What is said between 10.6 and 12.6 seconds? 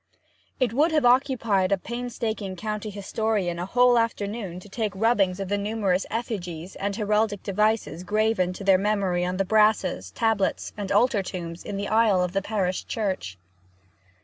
and altar tombs in the aisle of the